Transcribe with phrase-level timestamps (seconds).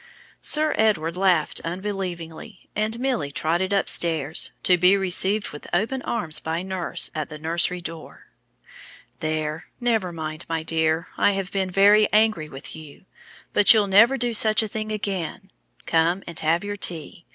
[0.41, 6.63] Sir Edward laughed unbelievingly, and Milly trotted upstairs to be received with open arms by
[6.63, 8.25] nurse at the nursery door.
[9.19, 9.67] "There!
[9.79, 11.09] never mind, my dear.
[11.17, 13.05] I have been very angry with you,
[13.53, 15.51] but you'll never do such a thing again.
[15.85, 17.27] Come and have your tea.